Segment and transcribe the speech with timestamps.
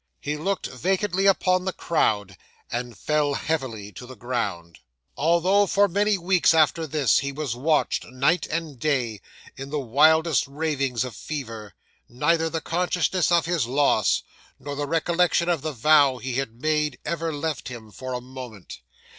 [0.19, 2.35] He looked vacantly upon the crowd,
[2.71, 4.79] and fell heavily to the ground.
[5.15, 9.21] 'Although for many weeks after this, he was watched, night and day,
[9.57, 11.75] in the wildest ravings of fever,
[12.09, 14.23] neither the consciousness of his loss,
[14.57, 18.79] nor the recollection of the vow he had made, ever left him for a moment.